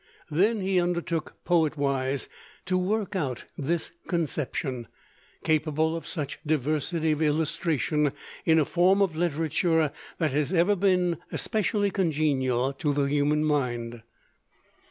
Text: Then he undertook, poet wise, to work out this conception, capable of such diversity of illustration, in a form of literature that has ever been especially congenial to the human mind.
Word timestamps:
Then 0.31 0.61
he 0.61 0.81
undertook, 0.81 1.35
poet 1.45 1.77
wise, 1.77 2.27
to 2.65 2.75
work 2.75 3.15
out 3.15 3.45
this 3.55 3.91
conception, 4.07 4.87
capable 5.43 5.95
of 5.95 6.07
such 6.07 6.39
diversity 6.43 7.11
of 7.11 7.21
illustration, 7.21 8.11
in 8.43 8.57
a 8.57 8.65
form 8.65 9.03
of 9.03 9.15
literature 9.15 9.91
that 10.17 10.31
has 10.31 10.53
ever 10.53 10.75
been 10.75 11.19
especially 11.31 11.91
congenial 11.91 12.73
to 12.73 12.93
the 12.95 13.03
human 13.03 13.43
mind. 13.43 14.01